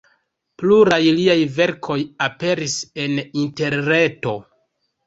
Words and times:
Pluraj 0.61 0.99
liaj 1.17 1.35
verkoj 1.59 1.99
aperis 2.29 2.79
en 3.07 3.23
interreto. 3.45 4.37